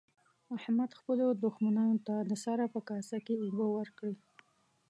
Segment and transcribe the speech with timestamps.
[0.57, 4.15] احمد خپلو دوښمنانو ته د سره په کاسه کې اوبه ورکړې.